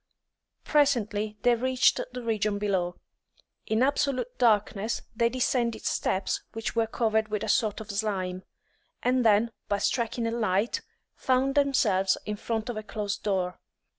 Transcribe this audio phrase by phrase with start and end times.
[0.63, 2.95] Presently they reached the region below.
[3.67, 8.41] In absolute darkness they descended steps which were covered with a sort of slime,
[9.03, 10.81] and then, by striking a light,
[11.13, 13.59] found themselves in front of a closed door.